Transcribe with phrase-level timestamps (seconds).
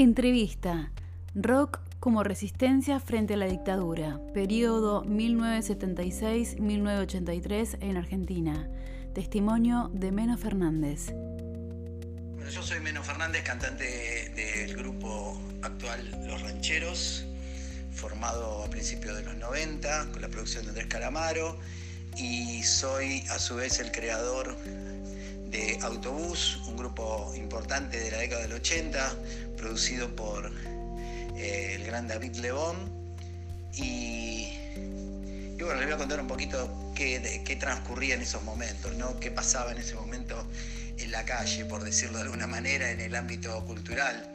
[0.00, 0.90] Entrevista.
[1.34, 4.18] Rock como resistencia frente a la dictadura.
[4.32, 8.66] Periodo 1976-1983 en Argentina.
[9.14, 11.12] Testimonio de Meno Fernández.
[11.12, 17.26] Bueno, yo soy Meno Fernández, cantante del grupo actual Los Rancheros,
[17.92, 21.58] formado a principios de los 90 con la producción de Andrés Calamaro
[22.16, 24.56] y soy a su vez el creador
[25.50, 29.16] de Autobús, un grupo importante de la década del 80,
[29.56, 30.50] producido por
[31.36, 32.76] eh, el gran David Lebón.
[33.74, 34.48] Y,
[35.58, 39.18] bueno, les voy a contar un poquito qué, qué, transcurría en esos momentos, ¿no?
[39.18, 40.46] qué pasaba en ese momento
[40.98, 44.32] en la calle, por decirlo de alguna manera, en el ámbito cultural.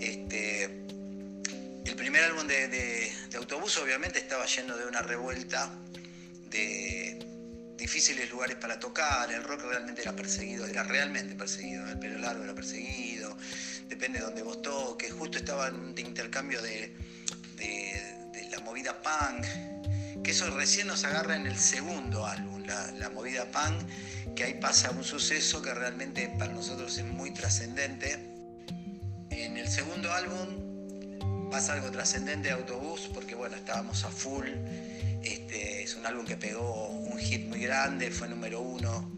[0.00, 0.64] Este,
[1.84, 5.70] el primer álbum de, de Autobús obviamente estaba lleno de una revuelta
[6.50, 7.27] de
[7.78, 12.42] difíciles lugares para tocar, el rock realmente era perseguido, era realmente perseguido, el pelo largo
[12.42, 13.36] era perseguido,
[13.88, 16.92] depende de donde vos toques, justo estaba en un intercambio de,
[18.50, 24.34] la movida punk, que eso recién nos agarra en el segundo álbum, la, movida punk,
[24.34, 28.14] que ahí pasa un suceso que realmente para nosotros es muy trascendente.
[29.30, 30.67] En el segundo álbum
[31.50, 34.46] pasa algo trascendente de Autobús, porque bueno, estábamos a full
[35.22, 39.10] este, es un álbum que pegó un hit muy grande, fue número uno.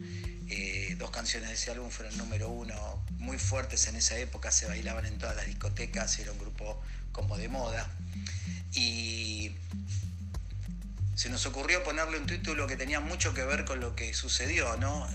[0.49, 2.75] Eh, dos canciones de ese álbum fueron número uno,
[3.19, 6.81] muy fuertes en esa época, se bailaban en todas las discotecas, era un grupo
[7.13, 7.89] como de moda.
[8.73, 9.53] Y
[11.15, 14.77] se nos ocurrió ponerle un título que tenía mucho que ver con lo que sucedió,
[14.77, 15.07] ¿no?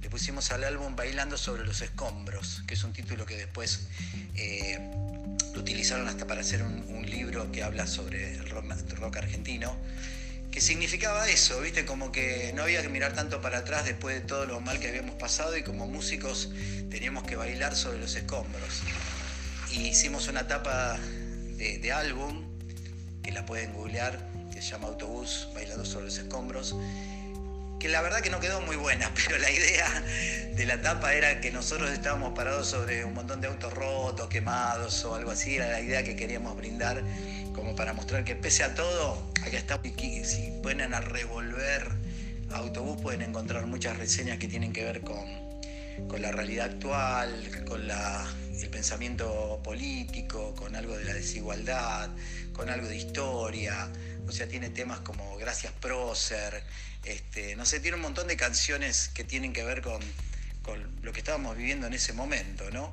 [0.00, 3.86] Le pusimos al álbum Bailando sobre los escombros, que es un título que después
[4.34, 4.90] eh,
[5.56, 9.74] lo utilizaron hasta para hacer un, libro que habla sobre el rock, argentino,
[10.50, 11.86] que significaba eso, ¿viste?
[11.86, 14.88] Como que no había que mirar tanto para atrás después de todo lo mal que
[14.88, 16.50] habíamos pasado y como músicos
[16.90, 18.82] teníamos que bailar sobre los escombros.
[19.72, 20.98] Y hicimos una tapa
[21.56, 22.44] de, de álbum,
[23.22, 24.18] que la pueden googlear,
[24.52, 26.74] que se llama Autobús, Bailando sobre los escombros
[27.78, 30.02] que la verdad que no quedó muy buena, pero la idea
[30.54, 35.04] de la tapa era que nosotros estábamos parados sobre un montón de autos rotos, quemados
[35.04, 37.02] o algo así, era la idea que queríamos brindar
[37.54, 41.88] como para mostrar que pese a todo, acá está, si pueden a revolver
[42.52, 45.24] autobús pueden encontrar muchas reseñas que tienen que ver con,
[46.08, 47.30] con la realidad actual,
[47.66, 47.86] con
[48.62, 52.10] el pensamiento político, con algo de la desigualdad,
[52.52, 53.90] con algo de historia,
[54.26, 56.62] o sea, tiene temas como Gracias Prócer,
[57.04, 60.00] este, no sé, tiene un montón de canciones que tienen que ver con,
[61.02, 62.92] lo que estábamos viviendo en ese momento, ¿no?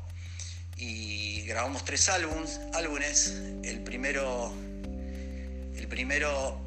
[0.78, 3.42] Y grabamos tres álbumes.
[3.64, 4.54] El primero,
[5.76, 6.62] el primero,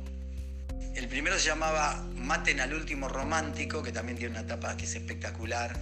[0.97, 4.97] el primero se llamaba Maten al último romántico, que también tiene una etapa que es
[4.97, 5.79] espectacular,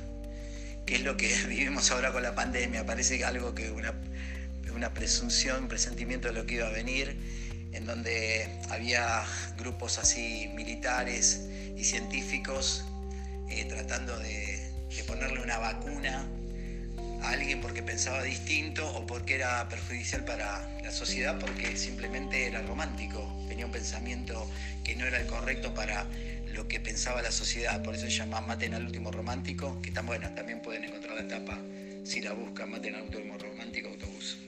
[0.87, 2.87] que es lo que vivimos ahora con la pandemia.
[2.87, 3.95] Parece algo que una,
[4.75, 7.17] una presunción, un presentimiento de lo que iba a venir
[7.75, 9.25] en donde había
[9.59, 12.84] grupos así militares y científicos
[13.50, 14.62] eh, tratando de,
[15.09, 16.25] ponerle una vacuna
[17.22, 22.62] a alguien porque pensaba distinto o porque era perjudicial para la sociedad porque simplemente era
[22.62, 24.49] romántico, tenía un pensamiento
[24.84, 26.06] que no era el correcto para
[26.54, 30.06] lo que pensaba la sociedad, por eso se llama Maten al último romántico, que tan
[30.06, 31.59] bueno, también pueden encontrar la etapa
[32.04, 34.38] si la buscan, Maten al último romántico autobús.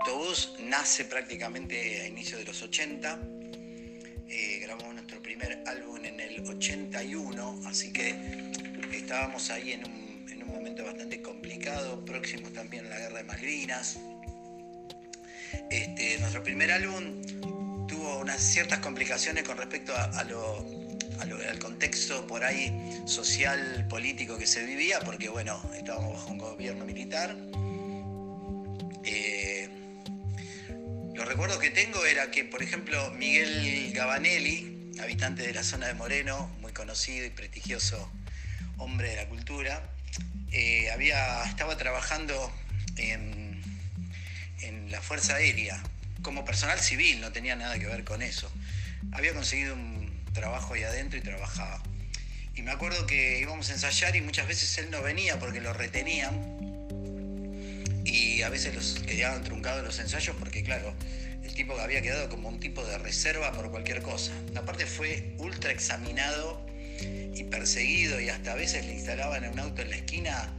[0.00, 3.20] Autobús nace prácticamente a inicios de los 80.
[4.28, 8.14] Eh, grabamos nuestro primer álbum en el 81, así que
[8.92, 10.02] estábamos ahí en un,
[10.46, 13.98] momento bastante complicado, próximos también a la guerra de Malvinas.
[15.70, 17.22] Este, nuestro primer álbum
[17.86, 20.64] tuvo unas ciertas complicaciones con respecto a, lo,
[21.30, 26.84] al contexto por ahí social, político que se vivía, porque bueno, estábamos bajo un gobierno
[26.84, 27.36] militar.
[29.04, 29.68] Eh,
[31.14, 35.94] los recuerdos que tengo era que, por ejemplo, Miguel Gabanelli, habitante de la zona de
[35.94, 38.10] Moreno, muy conocido y prestigioso
[38.78, 39.82] hombre de la cultura,
[40.50, 42.52] eh, había, estaba trabajando
[42.96, 43.62] en,
[44.60, 45.80] en la Fuerza Aérea
[46.22, 48.50] como personal civil, no tenía nada que ver con eso.
[49.12, 50.01] Había conseguido un
[50.32, 51.82] trabajo ahí adentro y trabajaba.
[52.54, 55.72] Y me acuerdo que íbamos a ensayar y muchas veces él no venía porque lo
[55.72, 56.62] retenían
[58.04, 60.94] y a veces los quedaban truncados los ensayos porque, claro,
[61.42, 64.32] el tipo había quedado como un tipo de reserva por cualquier cosa.
[64.54, 66.64] Aparte fue ultra examinado
[67.34, 70.52] y perseguido y hasta a veces le instalaban un auto en la esquina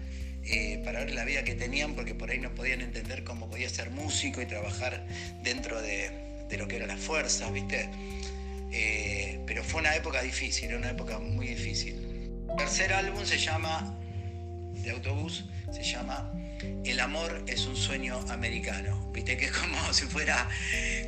[0.45, 3.69] eh, para ver la vida que tenían porque por ahí no podían entender cómo podía
[3.69, 5.05] ser músico y trabajar
[5.41, 6.11] dentro de,
[6.57, 7.89] lo que eran las fuerzas, ¿viste?
[8.75, 11.93] Eh, pero fue una época difícil, una época muy difícil.
[12.49, 13.95] El tercer álbum se llama,
[14.73, 16.33] de autobús, se llama
[16.85, 19.11] el amor es un sueño americano.
[19.11, 20.49] Viste que es como si fuera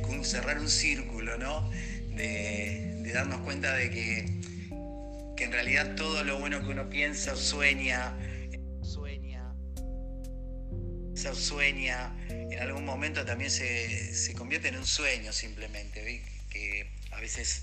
[0.02, 1.70] como cerrar un círculo, ¿no?
[2.14, 4.26] De, de darnos cuenta de que,
[5.36, 8.16] que en realidad todo lo bueno que uno piensa o sueña,
[8.82, 9.54] sueña,
[11.34, 16.22] sueña, en algún momento también se, se convierte en un sueño simplemente.
[16.48, 17.62] Que a veces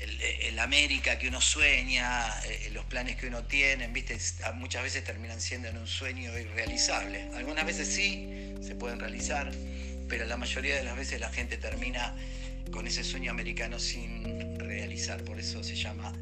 [0.00, 4.18] el, América que uno sueña, eh, los planes que uno tiene, ¿viste?
[4.54, 7.30] muchas veces terminan siendo en un sueño irrealizable.
[7.34, 9.50] Algunas veces sí se pueden realizar,
[10.08, 12.14] pero la mayoría de las veces la gente termina
[12.72, 15.22] con ese sueño americano sin realizar.
[15.22, 16.12] Por eso se llama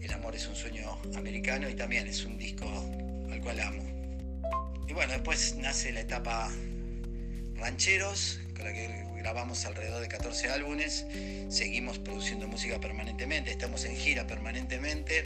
[0.00, 2.66] El amor es un sueño americano y también es un disco
[3.30, 3.82] al cual amo.
[4.88, 6.50] Y bueno, después nace la etapa
[7.56, 11.06] Rancheros, con la que grabamos alrededor de 14 álbumes,
[11.48, 15.22] seguimos produciendo música permanentemente, estamos en gira permanentemente.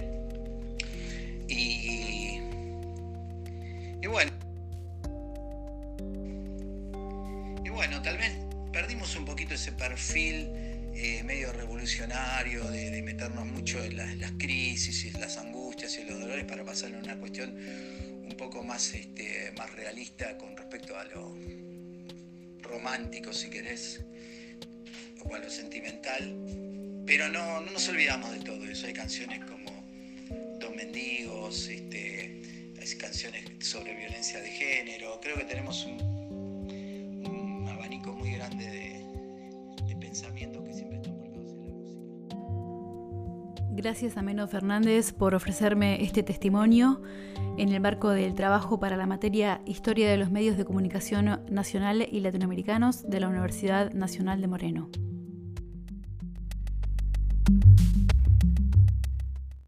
[1.49, 2.41] Y,
[4.07, 4.31] bueno.
[7.65, 8.33] Y bueno, tal vez
[8.71, 10.51] perdimos un poquito ese perfil
[10.95, 16.45] eh, medio revolucionario de, meternos mucho en, las crisis y las angustias y los dolores
[16.45, 21.35] para pasar a una cuestión un poco más, este, más realista con respecto a lo,
[22.67, 24.01] romántico, si querés,
[25.25, 26.35] o a lo sentimental.
[27.07, 28.87] Pero no, no nos olvidamos de todo eso.
[28.87, 29.85] Hay canciones como
[30.59, 32.43] Dos Mendigos, este,
[32.81, 35.21] hay canciones sobre violencia de género.
[35.21, 36.16] Creo que tenemos un,
[43.87, 47.03] Gracias a Meno Fernández por ofrecerme este testimonio
[47.57, 52.05] en el marco del trabajo para la materia Historia de los Medios de Comunicación Nacional
[52.11, 54.91] y Latinoamericanos de la Universidad Nacional de Moreno.